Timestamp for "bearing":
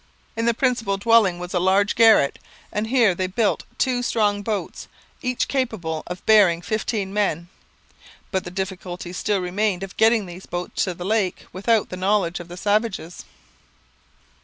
6.25-6.63